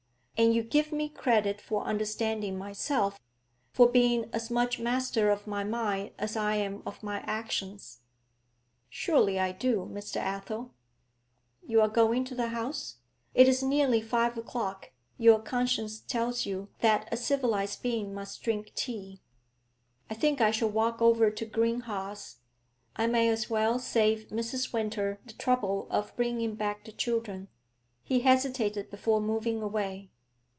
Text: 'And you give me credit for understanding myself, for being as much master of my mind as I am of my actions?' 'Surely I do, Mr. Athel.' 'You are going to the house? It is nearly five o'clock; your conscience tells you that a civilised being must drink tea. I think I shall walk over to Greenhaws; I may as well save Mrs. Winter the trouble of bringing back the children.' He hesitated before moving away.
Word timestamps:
'And 0.37 0.55
you 0.55 0.63
give 0.63 0.91
me 0.91 1.07
credit 1.07 1.61
for 1.61 1.83
understanding 1.83 2.57
myself, 2.57 3.19
for 3.71 3.87
being 3.87 4.27
as 4.33 4.49
much 4.49 4.79
master 4.79 5.29
of 5.29 5.45
my 5.45 5.63
mind 5.63 6.13
as 6.17 6.35
I 6.35 6.55
am 6.55 6.81
of 6.83 7.03
my 7.03 7.19
actions?' 7.27 7.99
'Surely 8.89 9.37
I 9.37 9.51
do, 9.51 9.87
Mr. 9.93 10.15
Athel.' 10.15 10.73
'You 11.61 11.79
are 11.79 11.87
going 11.87 12.23
to 12.25 12.33
the 12.33 12.47
house? 12.47 12.95
It 13.35 13.47
is 13.47 13.61
nearly 13.61 14.01
five 14.01 14.35
o'clock; 14.35 14.89
your 15.19 15.39
conscience 15.39 15.99
tells 15.99 16.47
you 16.47 16.69
that 16.79 17.07
a 17.11 17.17
civilised 17.17 17.83
being 17.83 18.11
must 18.11 18.41
drink 18.41 18.71
tea. 18.73 19.21
I 20.09 20.15
think 20.15 20.41
I 20.41 20.49
shall 20.49 20.71
walk 20.71 21.03
over 21.03 21.29
to 21.29 21.45
Greenhaws; 21.45 22.37
I 22.95 23.05
may 23.05 23.29
as 23.29 23.51
well 23.51 23.77
save 23.77 24.29
Mrs. 24.29 24.73
Winter 24.73 25.19
the 25.23 25.33
trouble 25.33 25.85
of 25.91 26.15
bringing 26.15 26.55
back 26.55 26.83
the 26.85 26.91
children.' 26.91 27.47
He 28.01 28.21
hesitated 28.21 28.89
before 28.89 29.21
moving 29.21 29.61
away. 29.61 30.09